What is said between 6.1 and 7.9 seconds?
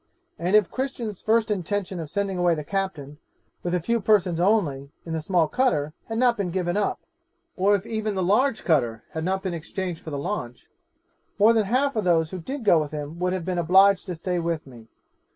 not been given up, or if